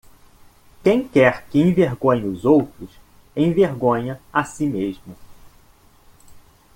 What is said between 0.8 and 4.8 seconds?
Quem quer que envergonhe os outros, envergonha a si